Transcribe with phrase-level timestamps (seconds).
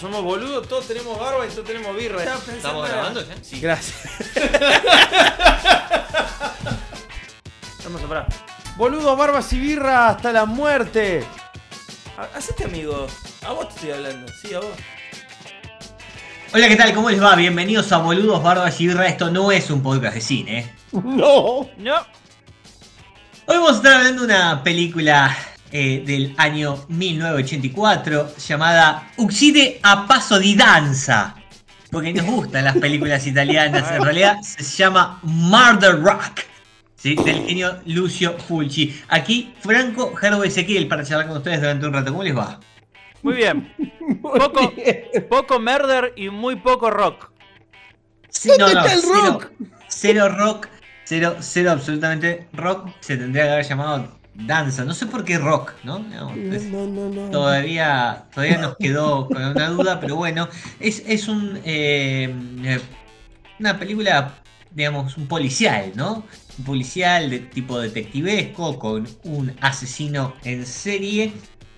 [0.00, 2.22] Somos boludos, todos tenemos barba y todos tenemos birra.
[2.22, 3.34] ¿Estamos grabando ya?
[3.42, 3.60] Sí.
[3.60, 3.96] Gracias.
[7.84, 8.26] Hermoso, pará.
[8.76, 11.24] Boludos, barbas y birra hasta la muerte.
[12.18, 13.06] Ha- Hacete amigo.
[13.46, 14.30] A vos te estoy hablando.
[14.42, 14.68] Sí, a vos.
[16.52, 16.92] Hola, ¿qué tal?
[16.94, 17.34] ¿Cómo les va?
[17.34, 19.06] Bienvenidos a Boludos, Barbas y Birra.
[19.06, 20.74] Esto no es un podcast de cine.
[20.92, 21.68] No.
[21.78, 21.96] No.
[23.48, 25.36] Hoy vamos a estar hablando de una película
[25.72, 31.36] eh, del año 1984 llamada Uccide a paso di danza.
[31.90, 33.90] Porque nos gustan las películas italianas.
[33.92, 36.40] En realidad se llama Murder Rock.
[36.96, 37.14] ¿sí?
[37.14, 39.00] Del genio Lucio Fulci.
[39.08, 42.10] Aquí Franco Gerbo Ezequiel para charlar con ustedes durante un rato.
[42.10, 42.58] ¿Cómo les va?
[43.22, 43.72] Muy bien.
[44.22, 44.72] Poco,
[45.28, 47.30] poco murder y muy poco rock.
[48.28, 49.50] Sí, ¿Dónde está el cero- rock?
[49.88, 50.68] Cero, rock,
[51.04, 52.88] cero, cero absolutamente rock.
[53.00, 54.84] Se tendría que haber llamado danza.
[54.84, 55.98] No sé por qué rock, ¿no?
[56.00, 57.30] No, no, no.
[57.30, 60.48] todavía, todavía nos quedó con una duda, pero bueno,
[60.80, 62.80] es, es un eh, eh,
[63.58, 64.34] una película,
[64.70, 66.24] digamos, un policial, ¿no?
[66.58, 71.32] Un policial de tipo detectivesco con un asesino en serie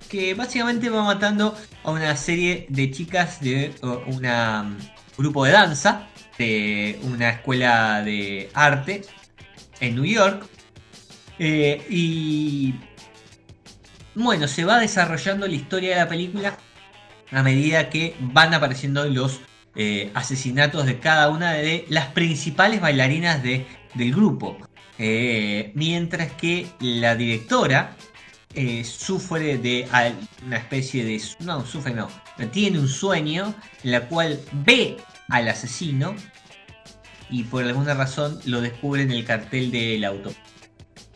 [0.09, 3.73] que básicamente va matando a una serie de chicas de
[4.07, 4.77] una um,
[5.17, 9.03] grupo de danza de una escuela de arte
[9.81, 10.45] en New York
[11.39, 12.75] Eh, y
[14.15, 16.57] bueno, se va desarrollando la historia de la película
[17.31, 19.39] a medida que van apareciendo los
[19.75, 24.57] eh, asesinatos de cada una de las principales bailarinas de- del grupo.
[24.97, 27.95] Eh, mientras que la directora
[28.83, 29.87] sufre de
[30.45, 31.21] una especie de...
[31.39, 32.09] No, sufre no.
[32.51, 33.53] Tiene un sueño
[33.83, 34.97] en la cual ve
[35.29, 36.15] al asesino
[37.29, 40.33] y por alguna razón lo descubre en el cartel del auto.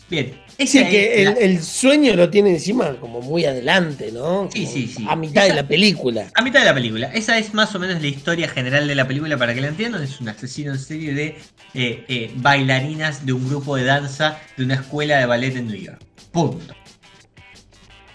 [0.09, 4.11] Bien, Sí, esa que es el, la- el sueño lo tiene encima como muy adelante,
[4.11, 4.49] ¿no?
[4.53, 5.05] Sí, Como sí, sí.
[5.09, 6.27] A mitad de la película.
[6.35, 7.07] A mitad de la película.
[7.13, 10.03] Esa es más o menos la historia general de la película para que la entiendan.
[10.03, 11.25] Es un asesino en serie de
[11.73, 15.75] eh, eh, bailarinas de un grupo de danza de una escuela de ballet en New
[15.77, 15.99] York.
[16.31, 16.75] Punto.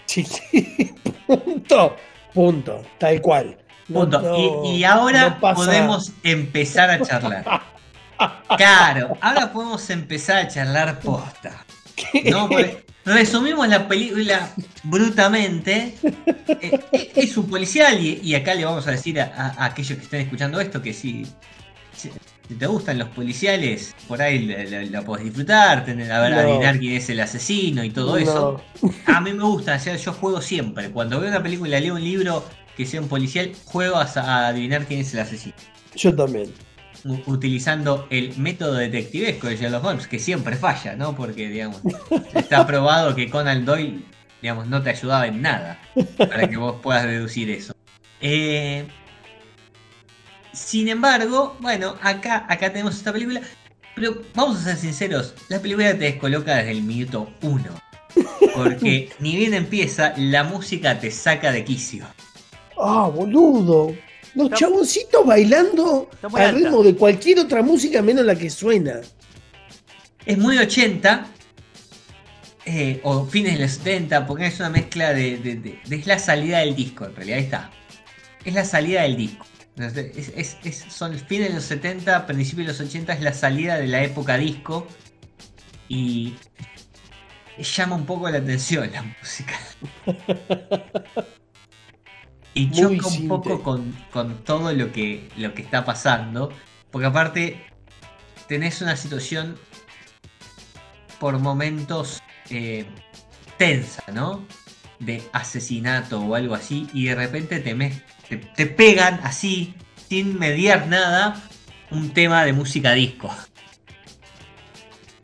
[0.05, 0.93] Sí, sí.
[1.27, 1.97] Punto.
[2.33, 2.81] Punto.
[2.97, 3.57] Tal cual.
[3.89, 4.21] No- Punto.
[4.21, 7.43] no- y, y ahora no podemos empezar a charlar.
[8.57, 11.65] Claro, ahora podemos empezar a charlar posta.
[12.31, 12.47] ¿No?
[12.49, 14.51] Porque resumimos la película
[14.83, 15.95] brutamente.
[16.47, 16.79] Eh,
[17.15, 20.03] es un policial y, y acá le vamos a decir a, a- a aquellos que
[20.03, 21.25] estén escuchando esto que si,
[22.57, 26.39] te gustan los policiales, por ahí la, la- la podés disfrutar, tener, a ver, No.
[26.39, 28.61] adivinar quién es el asesino y todo eso.
[29.05, 30.89] A mí me gusta, o sea, yo juego siempre.
[30.89, 32.43] Cuando veo una película, leo un libro
[32.75, 35.53] que sea un policial, juego a, a adivinar quién es el asesino.
[35.95, 36.51] Yo también.
[37.03, 41.15] Utilizando el método detectivesco de Sherlock Holmes, que siempre falla, ¿no?
[41.15, 41.81] Porque, digamos,
[42.33, 44.03] está probado que Conan Doyle,
[44.41, 45.79] digamos, no te ayudaba en nada
[46.17, 47.73] para que vos puedas deducir eso.
[48.21, 48.85] Eh,
[50.51, 53.41] sin embargo, bueno, acá, acá tenemos esta película,
[53.95, 57.69] pero vamos a ser sinceros, la película te descoloca desde el minuto uno.
[58.55, 62.05] Porque ni bien empieza, la música te saca de quicio.
[62.77, 63.93] Ah, boludo.
[64.35, 66.51] Los Está- chaboncitos bailando al alta.
[66.51, 69.01] ritmo de cualquier otra música menos la que suena.
[70.25, 71.25] Es muy 80,
[72.65, 76.05] eh, o fines de los 70, porque es una mezcla de, de- de- de- Es
[76.05, 77.71] la salida del disco, en realidad, ahí está.
[78.45, 79.45] Es la salida del disco.
[79.75, 83.33] Entonces, es- es- es- son fines de los 70, principios de los 80, es la
[83.33, 84.87] salida de la época disco.
[85.87, 86.35] Y
[87.57, 89.57] llama un poco la atención la música.
[92.53, 96.51] Y choca un poco con, con todo lo que, lo que está pasando.
[96.91, 97.65] Porque aparte
[98.47, 99.57] tenés una situación
[101.19, 102.85] por momentos eh,
[103.57, 104.45] tensa, ¿no?
[104.99, 106.87] De asesinato o algo así.
[106.93, 109.73] Y de repente te, me- te, te pegan así,
[110.09, 111.41] sin mediar nada,
[111.91, 113.29] un tema de música disco.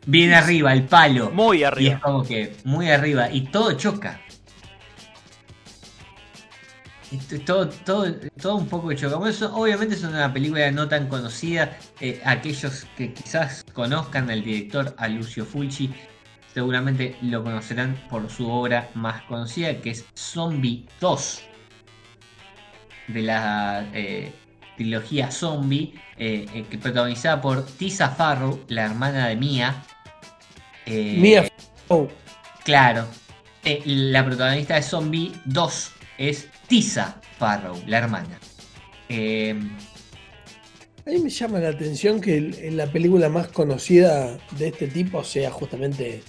[0.06, 1.30] Bien arriba, el palo.
[1.32, 2.00] Muy Y es arriba.
[2.00, 3.30] como que muy arriba.
[3.30, 4.20] Y todo choca.
[7.44, 9.16] Todo, todo, todo un poco choca.
[9.16, 11.78] Bueno, eso, obviamente es una película no tan conocida.
[12.00, 15.94] Eh, aquellos que quizás conozcan al director, a Lucio Fulci,
[16.56, 21.42] seguramente lo conocerán por su obra más conocida, que es Zombie 2.
[23.08, 24.32] De la eh,
[24.74, 29.84] trilogía zombie, eh, eh, protagonizada por Tisa Farrow, la hermana de Mia.
[30.86, 31.46] Mia
[31.86, 32.08] Farrow.
[32.64, 33.06] Claro.
[33.84, 38.38] La protagonista de Zombie 2 es Tisa Farrow, la hermana.
[39.08, 39.54] Eh,
[41.06, 45.50] A mí me llama la atención que la película más conocida de este tipo sea
[45.50, 46.22] justamente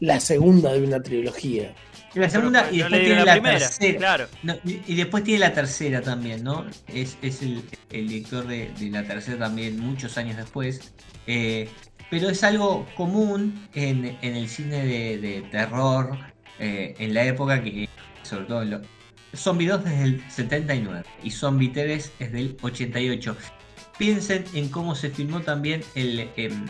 [0.00, 1.72] la segunda de una trilogía.
[2.14, 3.98] la segunda y después tiene la, la primera, tercera.
[3.98, 4.26] claro.
[4.42, 6.66] No, y, y después tiene la tercera también, ¿no?
[6.88, 10.92] Es, es el, el director de, de la tercera también, muchos años después.
[11.28, 11.68] Eh,
[12.10, 16.18] pero es algo común en, en el cine de, de terror
[16.58, 17.88] eh, en la época que,
[18.22, 18.80] sobre todo en lo,
[19.36, 23.36] Zombie 2 desde el 79 y Zombie 3 es del 88.
[23.98, 26.66] Piensen en cómo se filmó también el, em,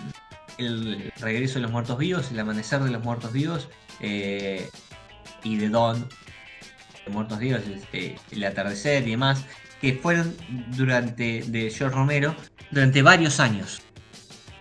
[0.58, 3.68] el regreso de los muertos vivos, el amanecer de los muertos vivos
[4.00, 4.68] eh,
[5.42, 6.06] y de Dawn
[7.06, 9.44] de muertos vivos, este, el atardecer y demás,
[9.80, 10.34] que fueron
[10.76, 12.34] durante de George Romero
[12.70, 13.82] durante varios años.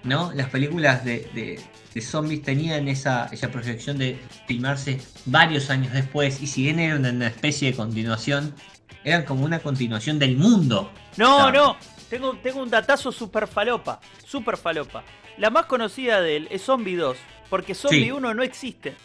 [0.04, 0.34] ¿no?
[0.34, 1.60] Las películas de-
[1.94, 6.96] de zombies tenían esa, esa proyección de filmarse varios años después y si bien era
[6.96, 8.56] una, especie de continuación,
[9.04, 10.92] eran como una continuación del mundo.
[11.18, 11.78] No, no.
[12.10, 14.00] Tengo, tengo un datazo super falopa.
[14.26, 15.04] Super falopa.
[15.38, 17.18] La más conocida de él es Zombie 2.
[17.50, 18.12] Porque Zombie Sí.
[18.12, 18.96] 1 no existe.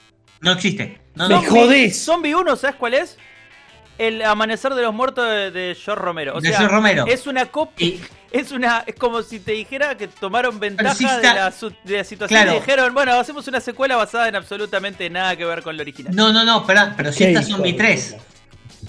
[0.41, 1.01] No existe.
[1.15, 1.43] No, Me no.
[1.43, 2.05] Zombie- jodés.
[2.05, 3.19] Zombie 1, ¿sabes cuál es?
[3.99, 6.37] El Amanecer de los Muertos de, de George Romero.
[6.37, 7.07] O De sea, George Romero.
[7.07, 7.87] Es una copia.
[7.87, 8.01] Y-
[8.31, 8.85] Es una.
[8.87, 12.57] Es como si te dijera que tomaron ventaja de, la, su- de la situación Claro.
[12.57, 16.15] y dijeron, bueno, hacemos una secuela basada en absolutamente nada que ver con lo original.
[16.15, 18.13] no, no, no, pero, pero está hijo Zombie de 3.
[18.13, 18.25] puta.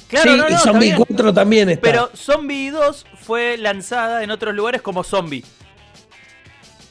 [0.10, 0.98] Claro, sí, no, no, y Zombie bien.
[0.98, 1.82] 4 también está.
[1.82, 5.44] Pero Zombie 2 fue lanzada en otros lugares como Zombie.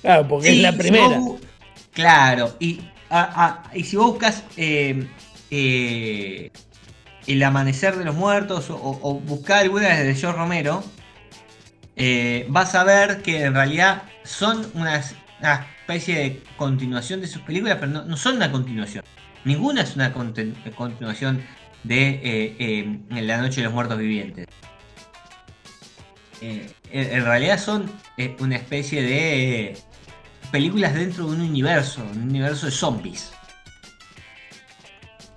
[0.03, 1.19] claro, porque Sí, es la si primera.
[1.19, 1.41] vos
[1.93, 2.81] claro, y,
[3.11, 5.07] a- a- y si vos buscas eh,
[5.51, 6.51] eh,
[7.29, 10.83] El Amanecer de los Muertos o, buscar alguna de George Romero,
[11.95, 17.77] eh, vas a ver que en realidad son una especie de continuación de sus películas,
[17.79, 19.05] pero no, son una continuación.
[19.45, 21.43] Ninguna es una continuación
[21.85, 22.57] de eh,
[23.11, 24.47] eh, La Noche de los Muertos Vivientes.
[26.41, 27.91] En, en realidad son
[28.39, 29.77] una especie de
[30.51, 33.33] películas dentro de un universo, un universo de zombies.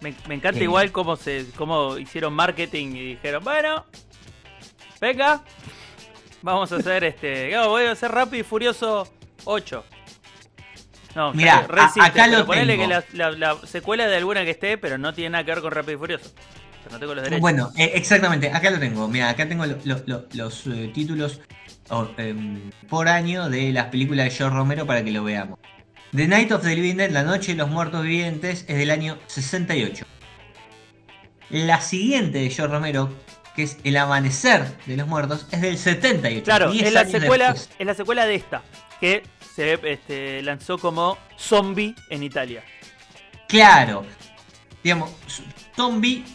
[0.01, 0.63] Me, me encanta Sí.
[0.63, 3.85] igual cómo se cómo hicieron marketing y dijeron, bueno,
[4.99, 5.43] venga,
[6.41, 9.07] vamos a hacer este, voy a hacer Rápido y Furioso
[9.45, 9.85] 8.
[11.15, 12.83] No, Mirá, a- acá lo ponele tengo.
[12.87, 15.61] que la, la- la secuela de alguna que esté, pero no tiene nada que ver
[15.61, 16.31] con Rápido y Furioso.
[16.89, 17.41] No tengo los derechos.
[17.41, 19.07] Bueno, eh, exactamente, acá lo tengo.
[19.07, 21.39] Mira, acá tengo lo- lo- lo- los eh, títulos
[21.89, 25.59] oh, em, por año de las películas de George Romero para que lo veamos.
[26.13, 29.17] The Night of the Living Dead, La Noche de los Muertos Vivientes, es del año
[29.27, 30.05] 68.
[31.49, 33.13] La siguiente de George Romero,
[33.55, 36.43] que es El Amanecer de los Muertos, es del 78.
[36.43, 38.61] Claro, 10 es la secuela, es la secuela de esta,
[38.99, 39.23] que
[39.55, 42.63] se este, lanzó como Zombie en Italia.
[43.47, 44.05] Claro.
[44.83, 45.11] Digamos,
[45.75, 46.25] Zombie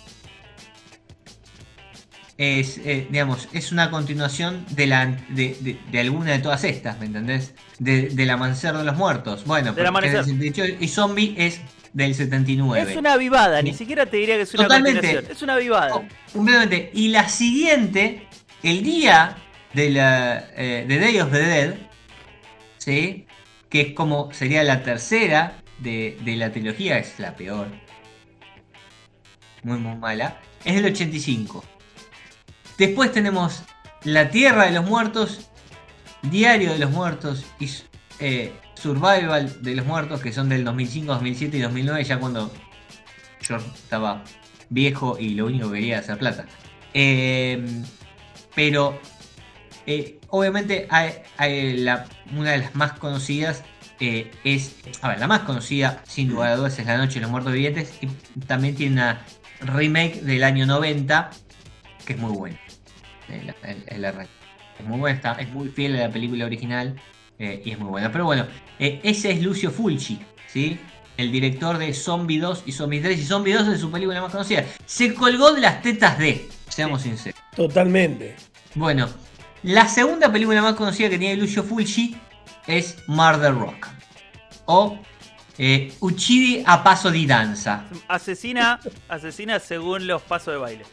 [2.39, 6.99] es, eh, digamos, es una continuación de, la, de, de- de alguna de todas estas,
[6.99, 7.55] ¿me entendés?
[7.79, 9.45] De, del Amanecer de los Muertos.
[9.45, 10.25] Bueno, Del porque es del Amanecer.
[10.25, 11.61] 78, y Zombie es
[11.93, 12.91] del 79.
[12.91, 15.25] Es una avivada, ni siquiera te diría que es una Totalmente.
[15.31, 15.95] Es una avivada.
[15.95, 16.91] Oh, completamente.
[16.95, 18.27] Y la siguiente,
[18.63, 19.37] el día
[19.73, 21.75] de la eh, de Day of the Dead,
[22.79, 23.27] ¿sí?
[23.69, 27.69] que es como sería la tercera de, de la trilogía, es la peor.
[29.63, 30.41] Muy, muy mala.
[30.65, 31.65] Es del 85.
[32.79, 33.63] Después tenemos
[34.05, 35.51] La Tierra de los Muertos,
[36.23, 37.71] Diario de los Muertos y
[38.19, 42.53] eh, Survival de los Muertos, que son del 2005, 2007 y 2009, ya cuando
[43.49, 44.23] yo estaba
[44.69, 46.47] viejo y lo único que quería era hacer plata.
[46.95, 47.65] Eh,
[48.55, 48.99] pero
[49.87, 53.63] eh, obviamente hay- la- una de las más conocidas
[54.01, 57.21] eh, es, a ver, la más conocida sin lugar a dudas es La Noche de
[57.21, 58.09] los Muertos Vivientes y
[58.41, 59.25] también tiene una
[59.61, 61.31] remake del año 90
[62.05, 62.59] que es muy buena.
[63.29, 63.53] Eh,
[63.99, 64.31] la- arranque.
[64.79, 66.97] Es muy buena, está- es muy fiel a la película original
[67.39, 68.11] eh, y es muy buena.
[68.13, 68.47] Pero bueno,
[68.79, 70.79] eh, ese es Lucio Fulci, ¿sí?
[71.17, 74.31] El director de Zombie 2 y Zombie 3 y Zombie 2 es su película más
[74.33, 74.65] conocida.
[74.85, 77.41] Se colgó de las tetas de, seamos sinceros.
[77.55, 78.37] Totalmente.
[78.75, 79.09] Bueno,
[79.63, 82.17] la segunda película más conocida que tiene Lucio Fulci
[82.67, 83.87] es Murder Rock.
[84.67, 84.99] O
[85.57, 87.87] eh, Uccidi a paso di danza.
[88.09, 88.79] Asesina,
[89.09, 90.85] asesina según los pasos de baile.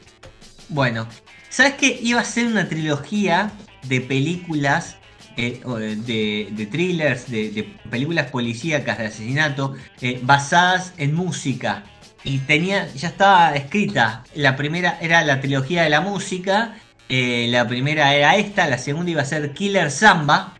[0.69, 1.05] Bueno,
[1.49, 3.51] ¿sabes que iba a ser una trilogía
[3.83, 4.97] de películas,
[5.37, 5.61] eh,
[6.05, 11.83] de, de- thrillers, de, de películas policíacas de asesinato, eh, basadas en música?
[12.23, 14.23] Y tenía, ya estaba escrita.
[14.35, 16.75] La primera era la trilogía de la música.
[17.09, 20.53] Eh, la primera era esta, la segunda iba a ser Killer Samba.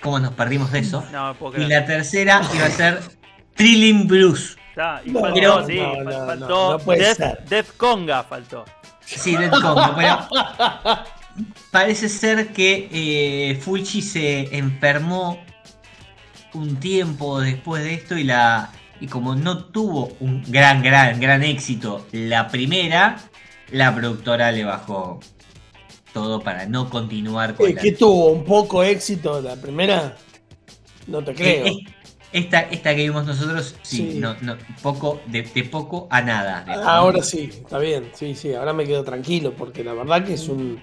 [0.00, 1.04] ¿Cómo nos perdimos de eso?
[1.12, 3.00] No me puedo Y la tercera iba a ser
[3.56, 4.56] Thrilling Blues.
[4.70, 5.66] Está, y No, faltó, no,
[6.78, 7.18] sí, Death.
[7.48, 8.64] Death Conga faltó.
[9.04, 10.28] Sí, Dead Congo, pero
[11.70, 15.38] parece ser que eh, Fulci se enfermó
[16.54, 18.70] un tiempo después de esto y la
[19.00, 23.18] y como no tuvo un gran gran gran éxito la primera,
[23.70, 25.18] la productora le bajó
[26.12, 28.28] todo para no continuar con Eh, la ¿Qué tuvo?
[28.30, 30.16] ¿Un poco éxito la primera?
[31.06, 31.66] No te creo.
[31.66, 31.84] Eh, eh,
[32.32, 34.18] esta, esta que vimos nosotros, sí, Sí.
[34.18, 36.64] No, no, poco, de, de poco a nada.
[36.64, 38.10] de- Ahora sí, está bien.
[38.14, 40.82] Sí, sí, ahora me quedo tranquilo porque la verdad que es un.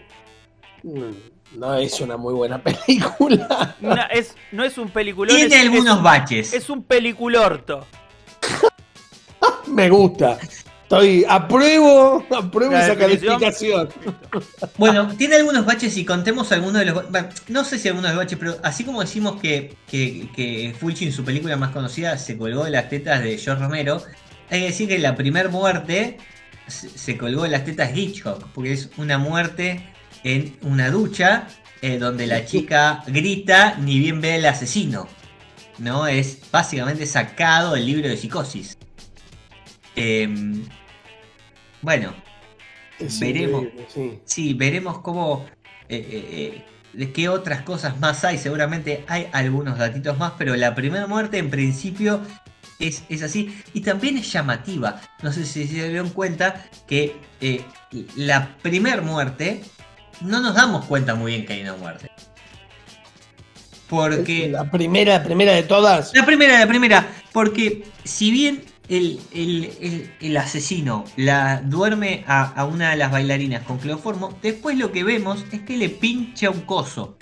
[0.83, 3.75] No es una muy buena película.
[3.81, 6.53] Una- es, no es un peliculón, Tiene es, algunos es- baches.
[6.53, 7.86] es un peliculorto.
[9.67, 10.38] Me gusta.
[10.83, 11.24] Estoy.
[11.29, 13.89] Apruebo, apruebo esa calificación.
[14.77, 18.15] Bueno, tiene algunos baches y contemos algunos de los bueno, no sé si algunos de
[18.15, 22.17] los baches, pero así como decimos que, que, que Fulci en su película más conocida
[22.17, 24.01] se colgó de las tetas de George Romero,
[24.50, 26.17] hay que decir que la primer muerte
[26.65, 29.88] se, se colgó de las tetas de Hitchcock, porque es una muerte
[30.23, 31.47] en una ducha
[31.81, 35.07] eh, donde la chica grita ni bien ve al asesino.
[35.77, 36.07] ¿No?
[36.07, 38.77] Es básicamente sacado del libro de psicosis.
[39.95, 40.65] Em,
[41.81, 42.13] bueno,
[42.99, 43.65] Es Veremos.
[43.93, 44.19] sí.
[44.25, 45.45] Sí, veremos cómo.
[45.89, 48.38] eh, eh, eh, de qué otras cosas más hay.
[48.38, 52.21] Seguramente hay algunos datitos más, pero la primera muerte en principio
[52.79, 53.61] es, es así.
[53.73, 54.99] Y también es llamativa.
[55.21, 57.63] No sé si se dieron cuenta que eh,
[58.15, 59.61] la primera muerte
[60.21, 62.09] no nos damos cuenta muy bien que hay una muerte.
[63.88, 64.49] Porque.
[64.49, 66.11] La primera, primera de todas.
[66.13, 72.43] La primera, la primera, porque si bien el, el- el- el asesino la duerme a,
[72.53, 76.49] a una de las bailarinas con cloroformo, después lo que vemos es que le pincha
[76.49, 77.17] un coso.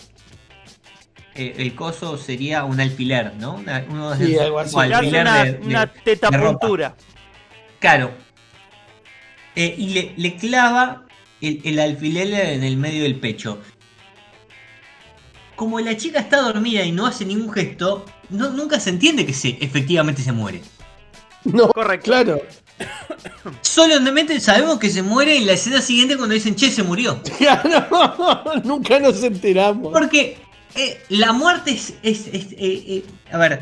[1.35, 3.55] Eh, el coso sería un alfiler, ¿no?
[3.55, 4.75] Una- uno de Sí, esos- algo así.
[4.77, 6.59] alfiler una, de- de- una teta de ropa.
[6.59, 6.95] puntura.
[7.79, 8.11] Claro.
[9.55, 11.05] Eh, y le, le clava
[11.41, 13.59] el, el alfiler en el medio del pecho.
[15.55, 19.33] Como la chica está dormida y no hace ningún gesto, no- nunca se entiende que
[19.33, 20.61] se, efectivamente se muere.
[21.43, 22.05] No, Correcto.
[22.05, 22.41] claro.
[23.61, 27.21] Solamente sabemos que se muere en la escena siguiente cuando dicen, che, se murió.
[27.37, 29.93] Claro, nunca nos enteramos.
[29.93, 30.37] Porque
[30.75, 33.61] eh, la muerte es, es- es, eh, eh, a ver,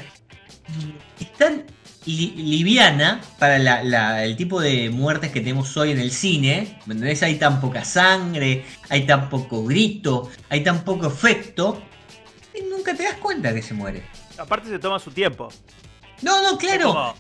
[1.20, 1.64] es tan
[2.06, 6.80] li- liviana para la- la- el tipo de muertes que tenemos hoy en el cine.
[6.86, 7.24] ¿Me entendés?
[7.24, 11.82] Hay tan poca sangre, hay tan poco grito, hay tan poco efecto.
[12.54, 14.04] Y nunca te das cuenta que se muere.
[14.38, 15.52] Aparte se toma su tiempo.
[16.22, 16.88] No, no, claro.
[16.88, 17.16] como,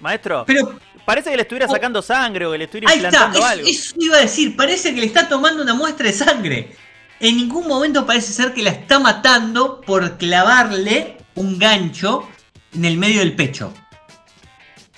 [0.00, 1.70] Maestro, Pero parece que le estuviera Oh.
[1.72, 3.66] sacando sangre o que le estuviera Ahí está, implantando es- algo.
[3.68, 6.76] eso iba a decir, parece que le está tomando una muestra de sangre.
[7.18, 12.28] En ningún momento parece ser que la está matando por clavarle un gancho
[12.74, 13.72] en el medio del pecho.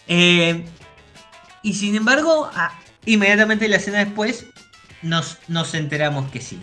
[0.09, 0.65] Eh,
[1.63, 2.51] y sin embargo,
[3.05, 4.47] inmediatamente la escena después
[5.03, 6.59] nos, nos enteramos que sí.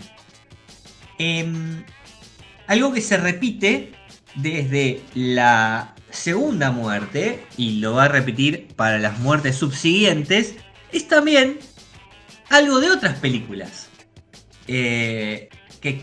[1.18, 1.84] Em,
[2.66, 3.92] algo que se repite
[4.34, 10.56] desde la segunda muerte, y lo va a repetir para las muertes subsiguientes,
[10.92, 11.58] es también
[12.50, 13.88] algo de otras películas.
[14.68, 15.48] Eh,
[15.80, 16.02] que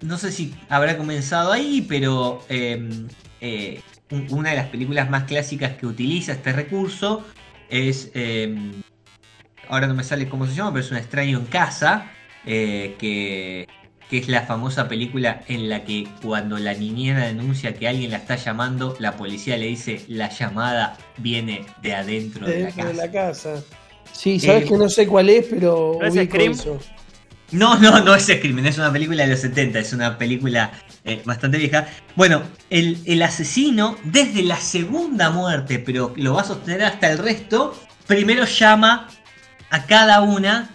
[0.00, 3.08] no sé si habrá comenzado ahí, pero em,
[3.40, 7.26] eh, una de las películas más clásicas que utiliza este recurso
[7.68, 8.10] es...
[8.14, 8.84] em,
[9.68, 12.12] ahora no me sale cómo se llama, pero es un extraño en casa,
[12.44, 13.68] eh, que,
[14.08, 18.18] que es la famosa película en la que cuando la niñera denuncia que alguien la
[18.18, 22.86] está llamando, la policía le dice la llamada viene de adentro de la casa.
[22.86, 23.66] de la casa.
[24.12, 26.50] Sí, sabes Eh, que no sé cuál es, pero ¿no es ubico Scream?
[26.50, 26.78] eso.
[27.50, 30.72] No, no, no es Scream, es una película de los 70, es una película
[31.08, 31.88] eh, bastante vieja.
[32.16, 37.18] Bueno, el, el asesino, desde la segunda muerte, pero lo va a sostener hasta el
[37.18, 37.74] resto,
[38.06, 39.08] primero llama
[39.70, 40.70] a cada una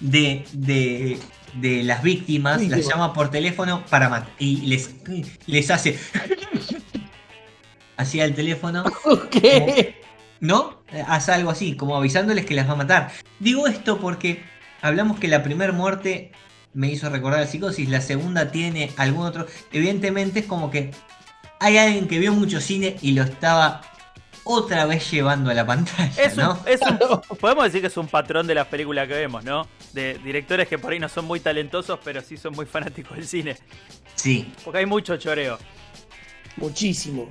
[0.00, 1.18] de, de,
[1.54, 4.30] de las víctimas, las llama por teléfono para matar.
[4.38, 4.90] Y les,
[5.46, 5.98] les hace...
[7.96, 8.84] Así al teléfono.
[9.30, 10.00] ¿Qué?
[10.40, 10.82] ¿No?
[11.06, 13.12] Hace algo así, como avisándoles que las va a matar.
[13.38, 14.42] Digo esto porque
[14.80, 16.32] hablamos que la primera muerte
[16.74, 19.46] me hizo recordar a psicosis, la segunda tiene algún otro.
[19.72, 20.90] Evidentemente es como que
[21.60, 23.82] hay alguien que vio mucho cine y lo estaba
[24.44, 26.58] otra vez llevando a la pantalla, Es un- ¿no?
[26.66, 29.68] es un- podemos decir que es un patrón de las películas que vemos, ¿no?
[29.92, 33.26] De directores que por ahí no son muy talentosos, pero sí son muy fanáticos del
[33.28, 33.56] cine.
[34.16, 35.58] Sí, Porque hay mucho choreo.
[36.56, 37.28] Muchísimo.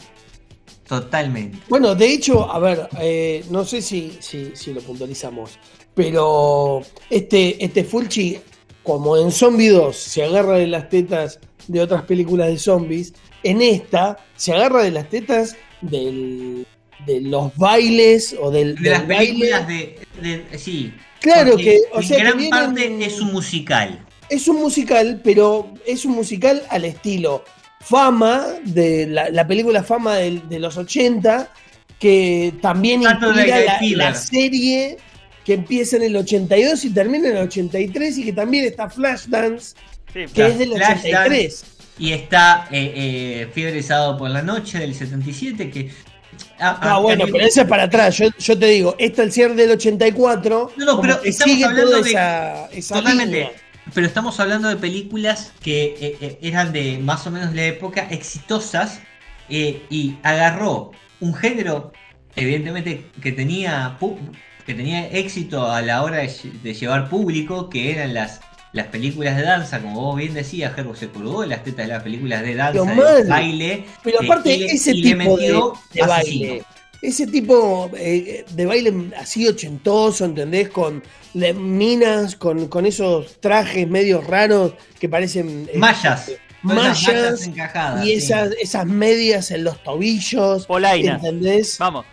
[0.88, 1.57] totalmente.
[1.69, 5.57] Bueno, de hecho, a ver, eh, no sé si, si, si lo puntualizamos,
[5.95, 8.39] pero este, este Fulci
[8.83, 13.61] como en Zombie 2 se agarra de las tetas de otras películas de zombies, en
[13.61, 16.65] esta se agarra de las tetas del,
[17.05, 19.25] de los bailes o del, De las baile.
[19.27, 20.93] películas de, de- Sí.
[21.19, 24.05] Claro Porque que, o sea, que gran vienen- parte es un musical.
[24.29, 27.43] es un musical, pero es un musical al estilo
[27.79, 31.51] Fama, de la, la película Fama del- de, los 80,
[32.00, 34.97] que también Saturday inspira la serie
[35.45, 39.75] que empieza en el 82 y termina en el 83 y que también está Flashdance,
[40.13, 41.07] Sí, que es del Flashdance.
[41.10, 41.65] 83.
[42.00, 45.91] Y está eh, eh, Fiebre Sábado por la Noche del 77, que...
[46.60, 48.17] ah, Ah, bueno, pero ese es para atrás.
[48.17, 50.71] Yo, yo te digo, este el cierre del 84.
[50.77, 53.33] No, no, pero estamos sigue hablando de- esa, esa Totalmente.
[53.36, 53.51] línea.
[53.93, 58.07] Pero estamos hablando de películas que eh, eh, eran de más o menos la época,
[58.10, 59.00] exitosas,
[59.50, 61.91] y agarró un género,
[62.36, 63.98] evidentemente, que tenía,
[64.71, 68.39] que tenía éxito a la hora de, lle- de llevar público, que eran las,
[68.73, 72.03] las películas de danza, como vos bien decías, Gerbo se colgó las tetas de las
[72.03, 73.85] películas de danza, Pero de baile.
[74.03, 76.07] Pero eh, aparte, ese y le tipo de, asesino.
[76.07, 76.63] baile,
[77.01, 80.69] ese tipo eh, de baile así ochentoso, ¿entendés?
[80.69, 85.67] Con le- minas, con, con esos trajes medios raros que parecen...
[85.73, 86.31] eh, Mallas.
[86.63, 88.05] Mallas encajadas.
[88.05, 88.13] y sí.
[88.13, 91.15] esas, esas medias en los tobillos, Polainas.
[91.23, 91.77] ¿entendés?
[91.79, 92.05] Vamos.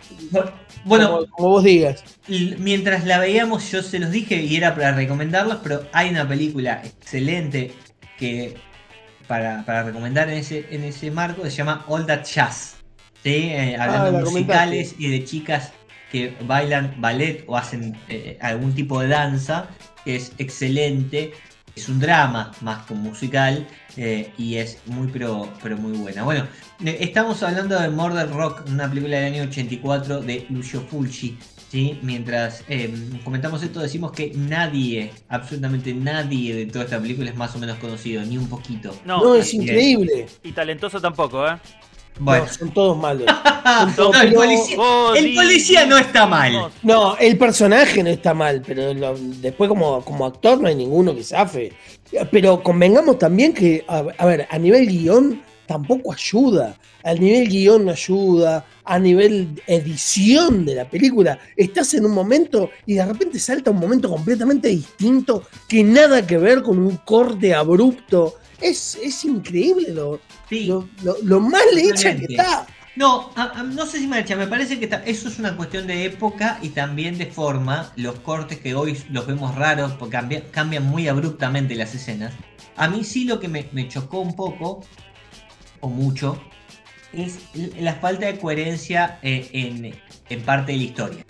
[0.83, 2.03] Bueno, como, como vos digas.
[2.27, 6.81] Mientras la veíamos, yo se los dije y era para recomendarlos, pero hay una película
[6.83, 7.73] excelente
[8.17, 8.55] que
[9.27, 12.77] para, para recomendar en ese, en ese marco se llama All That Jazz.
[13.23, 13.49] ¿sí?
[13.51, 14.31] Eh, hablando Ah, de comentaste.
[14.31, 15.73] musicales y de chicas
[16.11, 19.69] que bailan ballet o hacen eh, algún tipo de danza.
[20.05, 21.33] Es excelente.
[21.75, 23.67] Es un drama más que un musical
[23.97, 26.23] eh, y es muy pero, pero muy buena.
[26.23, 26.45] Bueno,
[26.83, 31.37] eh, estamos hablando de Murder Rock, una película del año 84 de Lucio Fulci.
[31.71, 31.99] ¿sí?
[32.01, 32.91] Mientras eh,
[33.23, 37.77] comentamos esto decimos que nadie, absolutamente nadie de toda esta película es más o menos
[37.77, 38.95] conocido, ni un poquito.
[39.05, 39.53] No, No, es.
[39.53, 40.25] increíble.
[40.43, 41.57] y talentoso tampoco, ¿eh?
[42.19, 43.25] Bueno, No, son todos malos.
[43.95, 46.71] todos- el, pero- policía, el no está mal.
[46.83, 51.15] No, el personaje no está mal, pero lo- después como, como actor no hay ninguno
[51.15, 51.71] que zafe.
[52.31, 56.75] Pero convengamos también que, a, a ver, a nivel guion tampoco ayuda.
[57.03, 58.65] A nivel guion no ayuda.
[58.83, 63.77] A nivel edición de la película, estás en un momento y de repente salta un
[63.77, 68.35] momento completamente distinto que nada que ver con un corte abrupto.
[68.59, 70.65] Es, es increíble lo, Sí.
[70.65, 72.65] lo, lo- lo mal hecha que está.
[72.95, 76.05] No, a- a- no sé si marcha, me parece que eso es una cuestión de
[76.05, 77.93] época y también de forma.
[77.95, 82.33] Los cortes que hoy los vemos raros porque cambia- cambian muy abruptamente las escenas.
[82.75, 84.83] A mí sí lo que me, me chocó un poco,
[85.81, 86.41] o mucho,
[87.13, 87.39] es
[87.79, 89.95] la falta de coherencia eh, en,
[90.29, 91.25] en parte de la historia.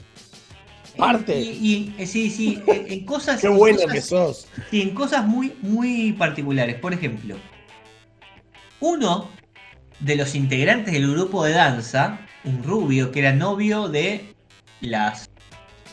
[0.98, 1.40] Parte.
[1.40, 3.40] Y, y- eh, sí, sí, en, cosas.
[3.42, 4.48] Qué en bueno que sos.
[4.72, 6.76] Sí, en cosas muy, muy particulares.
[6.80, 7.36] Por ejemplo,
[8.80, 9.30] uno
[10.00, 14.34] de los integrantes del grupo de danza, un rubio que era novio de
[14.82, 15.30] las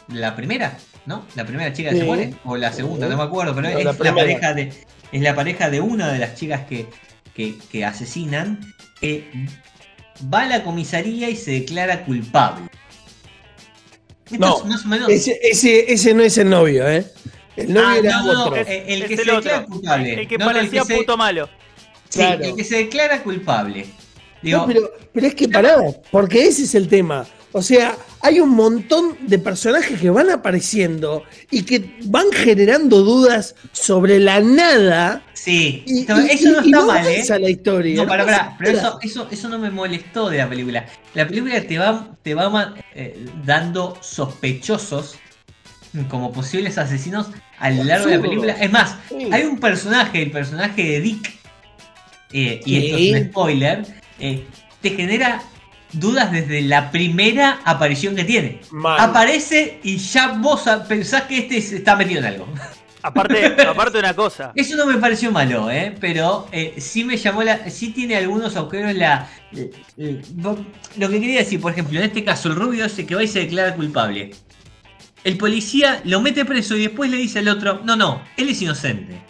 [0.09, 1.27] la primera, ¿no?
[1.35, 2.01] La primera chica que Sí.
[2.03, 3.11] se muere, o la segunda, Sí.
[3.11, 4.73] no me acuerdo, pero No, es la pareja de
[5.13, 6.87] es la pareja de una de las chicas que,
[7.35, 8.61] que, que asesinan,
[9.01, 9.29] que
[10.33, 12.69] va a la comisaría y se declara culpable.
[14.27, 15.09] Esto No, más o menos.
[15.09, 17.07] Ese, ese, ese no es el novio, ¿eh?
[17.57, 18.57] El novio Ah, era no, otro.
[18.57, 19.67] eh, el Es que el se declara otro.
[19.73, 20.21] culpable.
[20.21, 21.49] El que No, parecía se- puto malo.
[22.09, 22.45] Sí, Claro.
[22.45, 23.87] el que se declara culpable.
[24.43, 25.77] Digo, No, pero, pero es que pará,
[26.11, 27.27] porque ese es el tema.
[27.53, 33.55] O sea, hay un montón de personajes que van apareciendo y que van generando dudas
[33.73, 35.25] sobre la nada.
[35.33, 37.25] sí, Y, eso no está no mal, ¿eh?
[37.41, 37.97] la historia.
[37.97, 40.85] No, para, pasa para, pero eso, eso, eso no me molestó de la película.
[41.15, 45.17] La película te va, te va eh, dando sospechosos
[46.11, 48.53] como posibles asesinos a lo largo de la película.
[48.53, 48.97] Es más,
[49.33, 51.33] hay un personaje, el personaje de Dick,
[52.33, 53.87] eh, y esto es un spoiler,
[54.19, 54.45] eh,
[54.81, 55.43] te genera
[55.93, 58.61] dudas desde la primera aparición que tiene.
[58.71, 58.99] Mal.
[59.01, 62.47] Aparece y ya vos pensás que este se está metido en algo.
[63.03, 64.53] Aparte, aparte de una cosa.
[64.55, 65.95] Eso no me pareció malo, ¿eh?
[66.01, 67.71] pero eh, sí me llamó la.
[67.71, 69.29] Sí tiene algunos agujeros la.
[69.53, 73.15] eh, eh, Lo que quería decir, por ejemplo, en este caso, el rubio ese que
[73.15, 74.33] va y se declara culpable.
[75.25, 78.61] El policía lo mete preso y después le dice al otro: No, no, él es
[78.61, 79.23] inocente.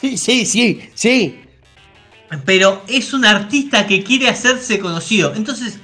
[0.00, 1.40] Sí, sí, sí, sí.
[2.44, 5.34] Pero es un artista que quiere hacerse conocido.
[5.34, 5.78] Entonces,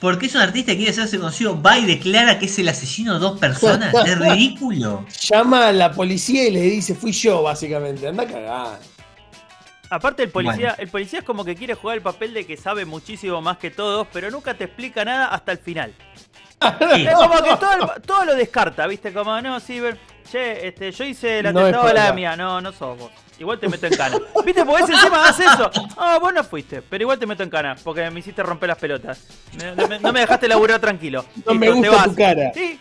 [0.00, 3.14] porque es un artista que quiere hacerse conocido, va y declara que es el asesino
[3.14, 3.94] de dos personas.
[4.06, 5.04] Es ridículo.
[5.30, 8.08] Llama a la policía y le dice, fui yo, básicamente.
[8.08, 8.78] Anda a cagar.
[9.90, 10.74] Aparte el policía, Bueno.
[10.78, 13.70] el policía es como que quiere jugar el papel de que sabe muchísimo más que
[13.70, 15.92] todos, pero nunca te explica nada hasta el final.
[15.94, 17.02] Sí.
[17.06, 19.12] Es como que todo, el- todo lo descarta, ¿viste?
[19.12, 19.98] Como, no, sí, ver-
[20.30, 22.36] che, este, yo hice el No atentado a la mía.
[22.36, 23.10] No, no sos vos.
[23.42, 24.18] Igual te meto en cana.
[24.44, 24.64] ¿Viste?
[24.64, 25.70] Porque ese encima hace eso.
[25.96, 28.78] Ah, vos no fuiste, pero igual te meto en cana, porque me hiciste romper las
[28.78, 29.24] pelotas.
[29.58, 31.24] Me- no, me, no me dejaste laburar tranquilo.
[31.44, 32.10] No me Listo, te gusta vas.
[32.10, 32.52] tu cara.
[32.54, 32.78] Sí,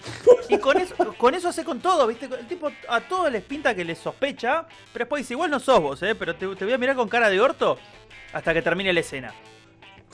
[0.49, 2.25] y con eso, con eso hace con todo, ¿viste?
[2.25, 5.79] El tipo a todos les pinta que les sospecha, pero después dice, igual no sos
[5.81, 6.15] vos, ¿eh?
[6.15, 7.77] Pero te, te voy a mirar con cara de orto
[8.33, 9.33] hasta que termine la escena.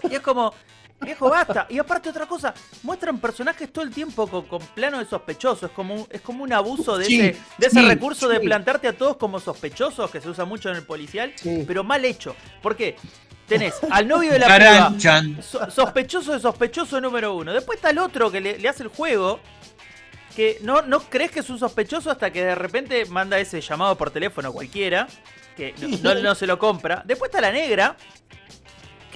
[0.10, 0.54] Y es como,
[1.02, 1.66] viejo, basta.
[1.70, 5.68] Y aparte otra cosa, muestran personajes todo el tiempo con, con plano de sospechoso.
[5.68, 8.40] Es como un, es como un abuso de Sí, ese, de ese sí, recurso de
[8.40, 11.34] plantarte a todos como sospechosos, que se usa mucho en el policial,
[11.66, 12.36] pero mal hecho.
[12.62, 12.96] ¿Por qué?
[13.48, 14.90] Tenés al novio de la piba.
[15.42, 17.54] So- sospechoso de sospechoso número uno.
[17.54, 19.40] Después está el otro que le, le hace el juego.
[20.36, 23.98] Que no, no crees que es un sospechoso hasta que de repente manda ese llamado
[23.98, 25.08] por teléfono cualquiera.
[25.56, 27.02] Que no, no- no se lo compra.
[27.06, 27.96] Después está la negra.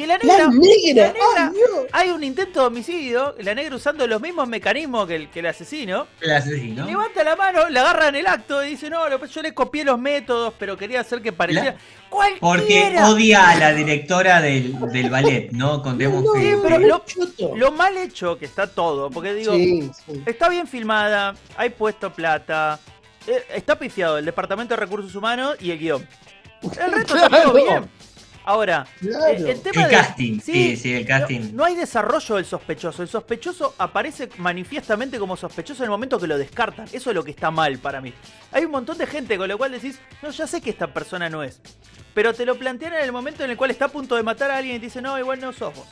[0.01, 0.37] Que la negra.
[0.37, 1.53] La negra.
[1.91, 3.35] hay un intento de homicidio.
[3.39, 6.07] La negra usando los mismos mecanismos que el, que el asesino.
[6.19, 6.85] El asesino.
[6.85, 9.99] Levanta la mano, la agarra en el acto y dice: No, yo le copié los
[9.99, 11.75] métodos, pero quería hacer que pareciera.
[12.09, 12.39] Cualquiera.
[12.41, 15.81] Porque odia a la directora del, del ballet, ¿no?
[15.81, 16.41] Contemos No, que.
[16.41, 16.79] sí, pero
[17.55, 19.09] lo- mal hecho que está todo.
[19.09, 19.53] Porque digo.
[19.55, 20.23] Sí, sí.
[20.25, 22.79] Está bien filmada, hay puesto plata,
[23.27, 26.07] eh, está pifiado el Departamento de Recursos Humanos y el guion.
[26.79, 27.89] El resto está todo bien.
[28.43, 29.25] Ahora, Claro.
[29.27, 31.39] eh, el tema El de- casting, sí, sí, el casting.
[31.41, 33.03] No, no hay desarrollo del sospechoso.
[33.03, 36.87] El sospechoso aparece manifiestamente como sospechoso en el momento que lo descartan.
[36.91, 38.13] Eso es lo que está mal para mí.
[38.51, 41.29] Hay un montón de gente con lo cual decís, no, ya sé que esta persona
[41.29, 41.61] no es.
[42.13, 44.51] Pero te lo plantean en el momento en el cual está a punto de matar
[44.51, 45.87] a alguien y te dicen, no, igual no sos vos.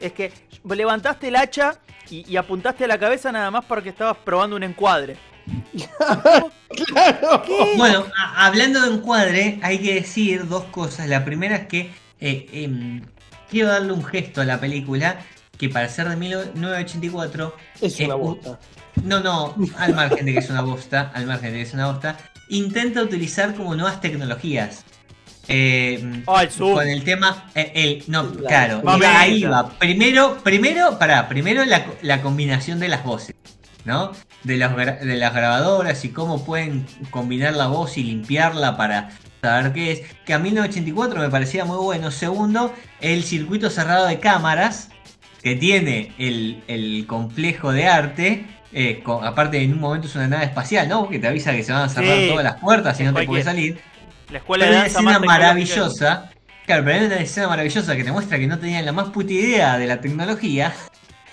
[0.00, 0.32] Es que
[0.64, 4.62] levantaste el hacha y, y apuntaste a la cabeza nada más porque estabas probando un
[4.62, 5.16] encuadre.
[6.86, 7.42] Claro.
[7.46, 7.74] ¿Qué?
[7.76, 11.08] Bueno, a- hablando de encuadre, hay que decir dos cosas.
[11.08, 13.02] La primera es que eh, em,
[13.50, 15.18] quiero darle un gesto a la película
[15.58, 18.58] que para ser de 1984 Es Eh, una un- bosta.
[19.04, 21.86] No, no, al margen de que es una bosta, al margen de que es una
[21.90, 22.16] bosta,
[22.48, 24.84] intenta utilizar como nuevas tecnologías.
[25.48, 26.74] Eh, el zoom.
[26.74, 28.46] Con el tema, eh, el, no, Claro.
[28.46, 29.06] claro, Mamita.
[29.08, 29.68] iba- ahí va.
[29.70, 33.34] Primero, primero, pará, primero la, la combinación de las voces,
[33.84, 34.12] ¿no?
[34.44, 39.10] De las, de las grabadoras y cómo pueden combinar la voz y limpiarla para
[39.42, 40.02] saber qué es.
[40.24, 42.10] Que a 1984 me parecía muy bueno.
[42.10, 44.88] Segundo, el circuito cerrado de cámaras
[45.42, 48.46] que tiene el, el complejo de arte.
[48.72, 51.08] eh, con- aparte, en un momento es una nave espacial, ¿no?
[51.08, 52.28] Que te avisa que se van a cerrar Sí.
[52.28, 53.80] todas las puertas y no te puedes salir.
[54.30, 56.30] La escuela Pero de hay una danza escena maravillosa.
[56.66, 59.32] Claro, pero hay una escena maravillosa que te muestra que no tenían la más puta
[59.32, 60.72] idea de la tecnología.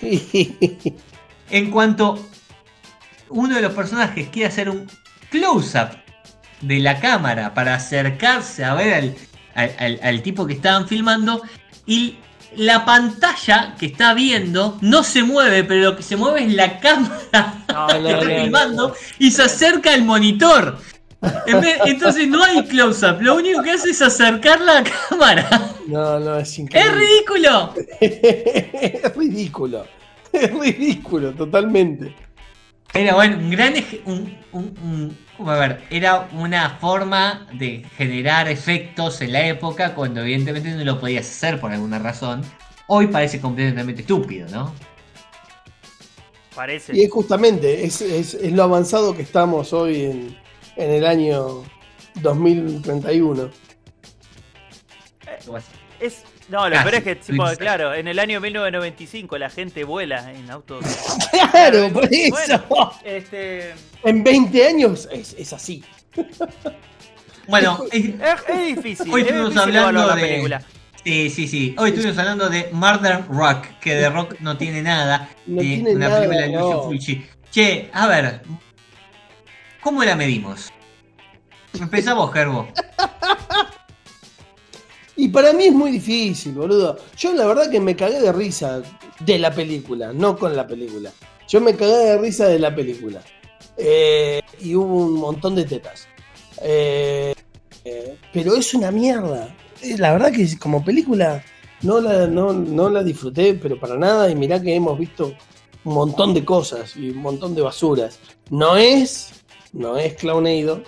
[1.50, 2.18] En cuanto
[3.30, 4.86] uno de los personajes quiere hacer un
[5.30, 5.90] close-up
[6.60, 9.14] de la cámara para acercarse a ver al,
[9.54, 11.42] al- al- al tipo que estaban filmando
[11.86, 12.16] y
[12.56, 16.80] la pantalla que está viendo no se mueve, pero lo que se mueve es la
[16.80, 20.78] cámara No, que está no, filmando y se acerca al monitor.
[21.46, 25.74] En vez- entonces no hay close-up, lo único que hace es acercar la cámara.
[25.86, 26.92] No, no, es ¡Es increíble.
[26.92, 27.74] ridículo!
[28.00, 29.86] es ridículo.
[30.32, 32.14] Es ridículo, totalmente.
[32.98, 33.74] Era bueno, un gran
[34.06, 40.20] un, un- un- a ver, era una forma de generar efectos en la época cuando
[40.22, 42.42] evidentemente no lo podías hacer por alguna razón.
[42.88, 44.74] Hoy parece completamente estúpido, ¿no?
[46.56, 46.96] Parece.
[46.96, 50.36] Y es justamente, es, es- es lo avanzado que estamos hoy en,
[50.74, 51.62] en el año
[52.16, 53.48] 2031.
[56.00, 56.82] Es, no, lo Casi.
[56.88, 60.84] peor es que, tipo, claro, en el año 1995 la gente vuela en autos.
[61.52, 62.30] Claro, por eso.
[62.68, 65.84] Bueno, este, En 20 años es, es así.
[67.46, 68.14] Bueno, es- es,
[68.48, 69.12] es difícil.
[69.12, 70.62] Hoy es estuvimos difícil hablando evaluar la de- película.
[71.04, 71.74] sí, sí, sí.
[71.78, 75.28] Hoy estuvimos hablando de Murder Rock, que de rock no tiene nada.
[75.46, 76.82] No eh, tiene una nada, película de Lucio no.
[76.84, 77.26] Fulci.
[77.50, 78.42] Che, a ver,
[79.80, 80.72] ¿cómo la medimos?
[81.80, 82.68] Empezamos, Gerbo.
[85.18, 86.96] Y para mí es muy difícil, boludo.
[87.16, 88.80] Yo la verdad que me cagué de risa
[89.18, 91.10] de la película, no con la película.
[91.48, 93.20] Yo me cagué de risa de la película.
[93.76, 96.06] Eh, y hubo un montón de tetas.
[96.62, 97.34] Eh,
[97.84, 99.52] eh, pero es una mierda.
[99.96, 101.42] La verdad que como película
[101.82, 104.30] no la, no, no la disfruté, pero para nada.
[104.30, 105.34] Y mirá que hemos visto
[105.82, 108.20] un montón de cosas y un montón de basuras.
[108.50, 109.30] No es,
[109.72, 110.84] no es Clownado.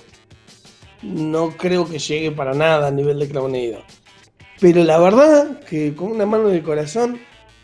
[1.02, 3.82] No creo que llegue para nada a nivel de Clownado.
[4.60, 7.20] Pero la verdad que con una mano en el corazón,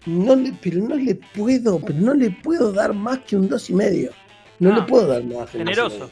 [0.07, 3.69] no le, pero no le puedo, pero no le puedo dar más que un dos
[3.71, 4.11] y medio.
[4.59, 5.99] No Ah, le puedo dar más que un dos y generoso.
[5.99, 6.11] medio.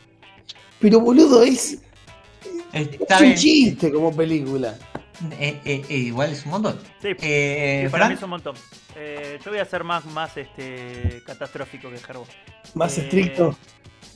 [0.81, 1.79] Pero boludo, es,
[2.73, 3.37] Está es un bien.
[3.39, 4.77] chiste como película.
[5.39, 6.79] Eh, eh, eh, igual es un montón.
[7.01, 8.57] Sí, Eh, sí, para mí es un montón.
[8.97, 12.27] Eh, yo voy a ser más, más este, catastrófico que Gerbo.
[12.75, 13.57] Más Eh, estricto.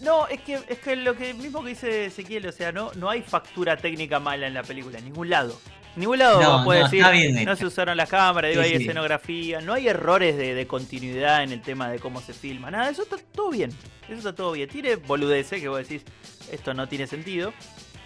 [0.00, 3.08] No, es que, es que lo que mismo que dice Ezequiel, o sea, no, no
[3.08, 5.58] hay factura técnica mala en la película, en ningún lado.
[5.98, 8.82] Ningún lado No, no, decir, bien no se usaron las cámaras, digo, Sí, hay sí.
[8.84, 12.88] escenografía, no hay errores de, de continuidad en el tema de cómo se filma, nada,
[12.90, 13.70] eso está todo bien,
[14.04, 14.68] eso está todo bien.
[14.68, 16.04] Tiene boludeces que vos decís,
[16.52, 17.52] esto no tiene sentido,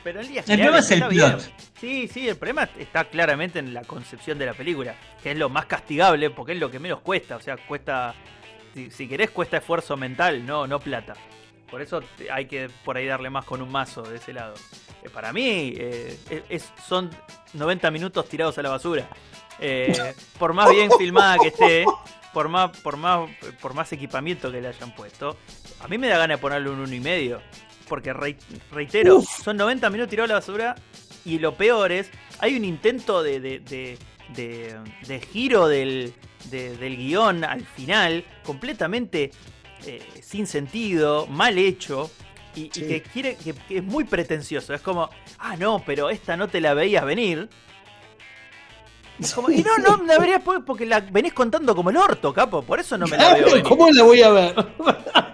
[0.02, 1.36] pero El problema es el está bien.
[1.80, 5.48] Sí, sí, el problema está claramente en la concepción de la película, que es lo
[5.48, 8.14] más castigable porque es lo que menos cuesta, o sea, cuesta,
[8.74, 11.14] si, si querés cuesta esfuerzo mental, no, no plata.
[11.70, 14.54] Por eso hay que por ahí darle más con un mazo de ese lado.
[15.02, 17.10] Eh, para mí eh, es- son
[17.54, 19.08] 90 minutos tirados a la basura.
[19.60, 21.84] Eh, por más bien filmada que esté,
[22.32, 23.28] por más, por más,
[23.60, 25.36] por más equipamiento que le hayan puesto,
[25.80, 27.40] a mí me da ganas de ponerle un uno y medio.
[27.88, 28.38] Porque rei-
[28.70, 29.28] reitero, Uf.
[29.44, 30.74] son 90 minutos tirados a la basura
[31.24, 33.98] y lo peor es, hay un intento de, de, de-
[34.34, 36.14] de- de giro del,
[36.50, 39.30] de- del guion al final, completamente
[39.84, 42.10] eh, sin sentido, mal hecho,
[42.54, 44.74] y, que quiere que, que es muy pretencioso.
[44.74, 47.48] Es como, ah, no, pero esta no te la veías venir.
[49.20, 52.32] Es como, y no, no la verías por- porque la venís contando como el orto,
[52.32, 53.62] capo, por eso no me la veo venir.
[53.62, 54.54] ¿Cómo la voy a ver?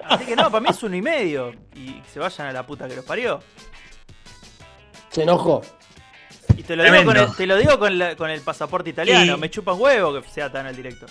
[0.05, 1.53] Así que no, para mí es uno y medio.
[1.75, 3.41] Y que se vayan a la puta que los parió.
[5.11, 5.63] Se enojó.
[6.57, 9.37] Y te lo digo con el, te lo digo con, la- con el pasaporte italiano.
[9.37, 11.07] Y- Me chupa un huevo que sea tan al directo.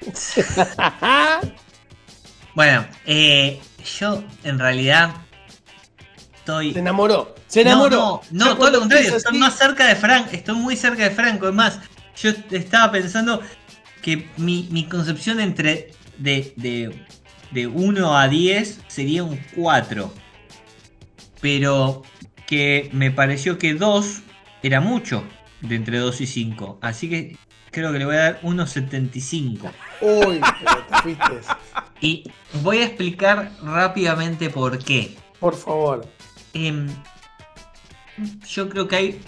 [2.54, 3.60] Bueno, eh,
[3.98, 5.16] yo en realidad
[6.44, 6.72] estoy.
[6.74, 7.34] Se enamoró.
[7.46, 7.96] Se No, enamoró.
[7.96, 11.04] no, Ya no, todo lo contrario, estoy así- más cerca de Frank, estoy muy cerca
[11.04, 11.48] de Franco.
[11.48, 11.80] Es más,
[12.20, 13.40] yo estaba pensando
[14.02, 17.02] que mi, mi concepción entre de, de,
[17.50, 20.12] de 1 a 10 sería un 4.
[21.40, 22.02] Pero
[22.46, 24.20] que me pareció que 2
[24.62, 25.24] era mucho
[25.62, 26.78] de entre 2 y 5.
[26.82, 27.36] Así que
[27.70, 29.70] creo que le voy a dar 1.75.
[30.00, 31.24] Uy, pero te fuiste.
[32.00, 32.30] Y
[32.62, 35.16] voy a explicar rápidamente por qué.
[35.40, 36.06] Por favor.
[36.54, 36.88] Em,
[38.48, 39.20] yo creo que hay.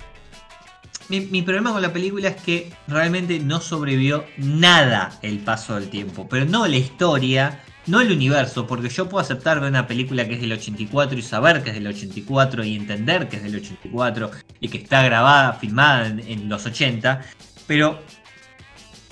[1.09, 5.89] Mi, mi problema con la película es que realmente no sobrevivió nada el paso del
[5.89, 6.29] tiempo.
[6.29, 8.67] Pero no la historia, no el universo.
[8.67, 11.77] Porque yo puedo aceptar ver una película que es del 84 y saber que es
[11.77, 16.49] del 84 y entender que es del 84 y que está grabada, filmada en, en
[16.49, 17.23] los 80.
[17.67, 18.01] Pero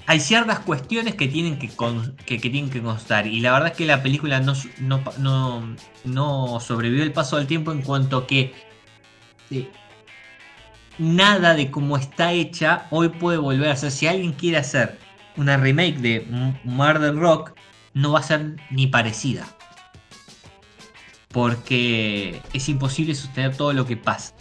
[0.06, 3.26] hay ciertas cuestiones que tienen que, con- que, que tienen que constar.
[3.26, 7.46] Y la verdad es que la película no, no, no, no sobrevivió el paso del
[7.46, 8.52] tiempo en cuanto que
[9.50, 9.70] eh,
[10.98, 13.90] nada de cómo está hecha hoy puede volver a ser.
[13.90, 14.98] Si alguien quiere hacer
[15.36, 16.26] una remake de
[16.64, 17.52] Murder Rock,
[17.94, 19.46] no va a ser ni parecida.
[21.32, 24.34] Porque es imposible sostener todo lo que pasa.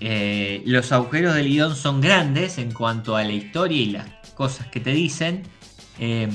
[0.00, 4.06] Eh, los agujeros del guion son grandes en cuanto a la historia y las
[4.42, 5.42] cosas que te dicen.
[5.98, 6.28] Eh,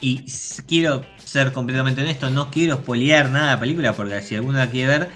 [0.00, 0.24] y
[0.66, 4.70] quiero ser completamente honesto, no quiero spoilear nada de la película porque si alguno la
[4.70, 5.08] quiere ver,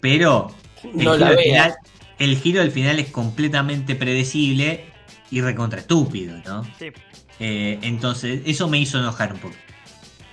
[0.00, 0.48] pero
[0.82, 1.36] el, No giro, vea.
[1.38, 1.74] final,
[2.18, 4.86] el giro del final es completamente predecible
[5.30, 6.64] y recontra estúpido, ¿no?
[6.78, 6.86] Sí.
[7.40, 9.54] Eh, entonces, eso me hizo enojar un poco.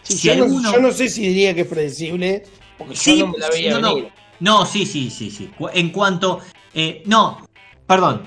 [0.03, 2.43] Sí, Si yo, no, alguno- yo no sé si diría que es predecible,
[2.77, 3.95] porque Sí, yo no me la veía no, no.
[3.95, 4.11] venir.
[4.39, 5.49] No, sí, sí, sí, sí.
[5.73, 6.39] En cuanto.
[6.73, 7.47] eh, no,
[7.85, 8.23] perdón.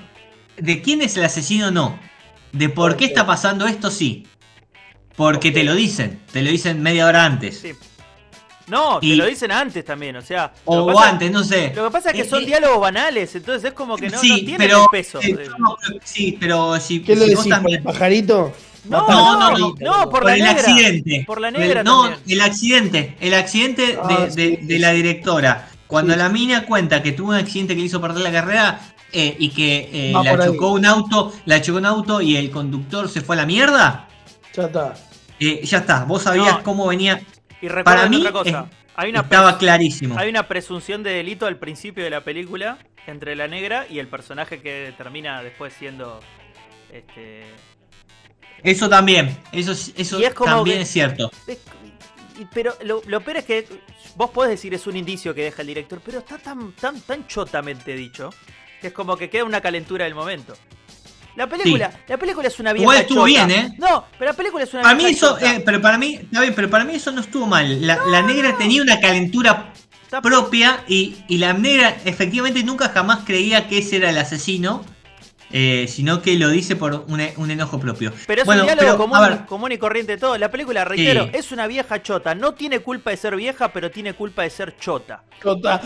[0.57, 1.71] ¿De quién es el asesino?
[1.71, 1.97] No.
[2.53, 4.25] De por ¿Por qué está pasando esto, sí.
[5.15, 6.21] Porque te lo dicen.
[6.31, 7.59] Te lo dicen media hora antes.
[7.59, 7.71] Sí.
[8.67, 10.53] No, Y- te lo dicen antes también, o sea.
[10.65, 11.73] lo O pasa- antes, no sé.
[11.75, 14.17] Lo que pasa es que Eh, son eh, diálogos banales, entonces es como que no,
[14.19, 15.19] sí, no tienen pero, el peso.
[15.21, 17.43] eh, no, pero- sí, pero si, ¿Qué lo si vos decís?
[17.43, 18.53] ¿Por también- el pajarito?
[18.85, 20.61] No, no, no, no, por por la el negra.
[20.61, 21.23] accidente.
[21.27, 22.21] Por la Por el- negra no, también.
[22.27, 23.17] el accidente.
[23.19, 25.69] El accidente Ah, de, de- sí, de sí, la directora.
[25.87, 28.79] Cuando Sí, la mina cuenta que tuvo un accidente que le hizo perder la carrera
[29.13, 30.37] eh, y que eh, la ahí.
[30.47, 34.07] chocó un auto, la chocó un auto y el conductor se fue a la mierda.
[34.55, 34.93] Ya está.
[35.39, 36.63] eh, ya está, vos sabías No.
[36.63, 37.21] cómo venía.
[37.61, 38.67] Y Para mí otra cosa.
[38.69, 40.17] es- hay, una estaba clarísimo.
[40.17, 44.07] hay una presunción de delito al principio de la película entre la negra y el
[44.07, 46.19] personaje que termina después siendo.
[46.91, 47.43] Este,
[48.63, 51.31] Eso también, eso, es- eso Y es como también que- es cierto.
[51.47, 51.59] Es-
[52.39, 53.67] y- Pero lo, lo peor es que
[54.15, 57.27] vos podés decir es un indicio que deja el director, pero está tan, tan, tan
[57.27, 58.29] chotamente dicho
[58.83, 60.53] que es como que queda una calentura del momento.
[61.37, 63.45] La película, la película es una vieja Igual estuvo chota.
[63.47, 63.75] bien, ¿eh?
[63.79, 65.55] No, pero la película es una Para mí vieja eso, chota.
[65.55, 67.87] eh, pero para mí, está bien, pero para mí eso no estuvo mal.
[67.87, 73.21] La, la negra tenía una calentura Está- propia y, y la negra efectivamente nunca jamás
[73.25, 74.85] creía que ese era el asesino,
[75.51, 78.11] eh, sino que lo dice por un, un enojo propio.
[78.27, 80.37] Pero es Bueno, un diálogo pero, común, común y corriente todo.
[80.37, 81.29] La película, reitero, Sí.
[81.33, 82.35] es una vieja chota.
[82.35, 85.23] No tiene culpa de ser vieja, pero tiene culpa de ser chota.
[85.41, 85.81] Chota.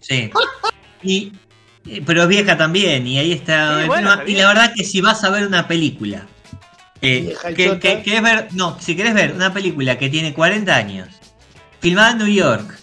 [0.00, 0.28] sí.
[1.04, 1.32] Y,
[2.06, 4.22] pero es vieja también, y ahí está Sí, el bueno, tema.
[4.22, 6.26] está Y la verdad que si vas a ver una película,
[7.00, 11.08] eh, que, que- ver, no, si querés ver una película que tiene 40 años,
[11.80, 12.78] filmada en New York,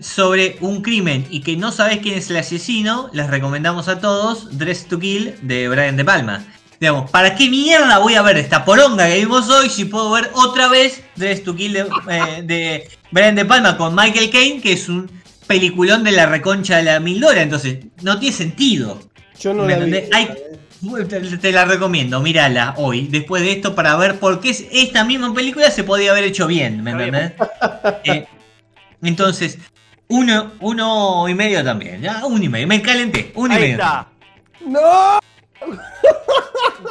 [0.00, 4.56] sobre un crimen y que no sabes quién es el asesino, les recomendamos a todos
[4.58, 6.42] Dress to Kill de Brian De Palma.
[6.80, 10.30] Digamos, ¿para qué mierda voy a ver esta poronga que vimos hoy si puedo ver
[10.32, 14.72] otra vez Dress to Kill de, eh, de Brian De Palma con Michael Caine, que
[14.72, 15.10] es un
[15.50, 17.42] peliculón de la reconcha de la mil dólares?
[17.44, 19.00] Entonces, no tiene sentido.
[19.40, 19.94] Yo no ¿Me la vi.
[20.12, 20.28] Hay-
[21.08, 25.04] te, te la recomiendo, mírala hoy, después de esto, para ver por qué es- esta
[25.04, 27.32] misma película se podía haber hecho bien, ¿me entendés?
[28.04, 28.26] Eh,
[29.02, 29.58] entonces,
[30.08, 33.74] uno, uno y medio también, ya, uno y medio, me calenté, uno y Ahí medio.
[33.74, 34.08] está.
[34.66, 35.18] ¡No!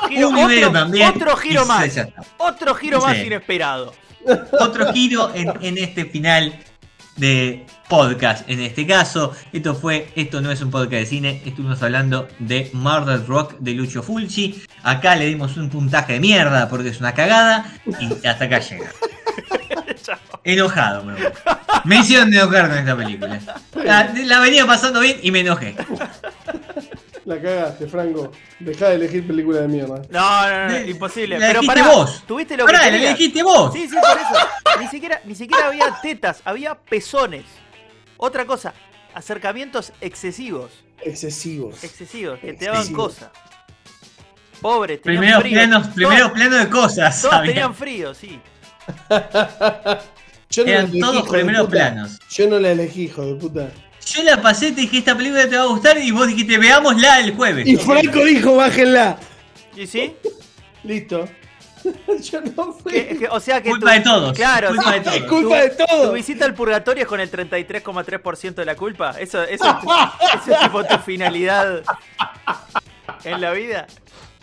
[0.10, 1.08] Giro- Uno y medio otro, también.
[1.10, 2.00] otro giro más.
[2.38, 3.93] Otro giro más inesperado.
[4.60, 6.54] Otro giro en, en este final
[7.15, 8.49] de podcast.
[8.49, 12.69] En este caso, esto fue, esto no es un podcast de cine, estuvimos hablando de
[12.73, 14.63] Murder Rock de Lucho Fulci.
[14.84, 17.65] Acá le dimos un puntaje de mierda porque es una cagada
[17.99, 18.89] y hasta acá llega.
[20.43, 21.23] Enojado, me voy.
[21.86, 23.39] Me hicieron enojar con esta película.
[23.84, 25.75] La, la venía pasando bien y me enojé.
[27.25, 28.32] La cagaste, Franco.
[28.60, 30.02] Dejá de elegir película de mierda.
[30.10, 31.38] No, no, no, Le- imposible.
[31.38, 32.23] la Pero elegiste pará, vos.
[32.25, 33.73] tuviste lo Pará, que la elegiste vos.
[33.73, 34.80] Sí, sí, por eso.
[34.80, 37.43] Ni siquiera, ni siquiera había tetas, había pezones.
[38.21, 38.73] Otra cosa,
[39.13, 40.71] acercamientos excesivos.
[41.01, 41.82] Excesivos.
[41.84, 43.29] Excesivos, que te daban cosas.
[44.60, 45.53] Pobres, tenían Primeros frío.
[45.53, 47.21] planos, primeros planos de cosas.
[47.21, 47.51] Todas había.
[47.53, 48.41] tenían frío, sí.
[50.49, 52.19] Yo no la Eran elegí, todos primeros planos.
[52.29, 53.71] Yo no la elegí, hijo de puta.
[54.05, 57.19] Yo la pasé, te dije esta película te va a gustar y vos dijiste veámosla
[57.21, 57.67] el jueves.
[57.67, 59.17] Y Franco dijo, bájenla.
[59.77, 60.13] ¿Y sí?
[60.84, 61.25] Listo.
[62.32, 62.92] Yo no fui.
[62.92, 64.38] Que- que- o sea que Culpa tu- de todos.
[64.38, 65.22] Claro, Culpa de todos.
[65.30, 69.12] culpa de Tu visita al purgatorio es con el 33,3% de la culpa.
[69.20, 69.76] Eso, eso, es-
[70.44, 71.82] eso es tipo tu finalidad
[73.24, 73.88] en la vida.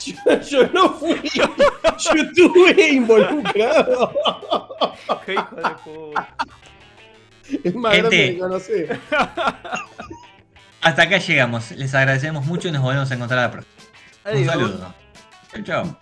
[0.04, 1.20] Yo, yo no fui.
[1.34, 4.12] Yo estuve involucrado.
[5.24, 6.28] Qué hijo de puta.
[7.64, 8.08] Es más Gente.
[8.08, 8.72] grande que conocí.
[10.82, 11.70] Hasta acá llegamos.
[11.72, 13.74] Les agradecemos mucho y nos volvemos a encontrar la próxima.
[14.26, 14.46] Un Adiós.
[14.52, 14.94] saludo.
[15.52, 15.96] Chau, chau.